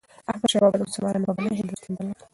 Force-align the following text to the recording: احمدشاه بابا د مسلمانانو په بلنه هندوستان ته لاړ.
احمدشاه 0.31 0.61
بابا 0.63 0.77
د 0.79 0.83
مسلمانانو 0.89 1.27
په 1.27 1.33
بلنه 1.35 1.57
هندوستان 1.59 1.93
ته 1.97 2.01
لاړ. 2.07 2.19